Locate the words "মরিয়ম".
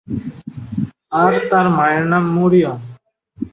2.35-2.79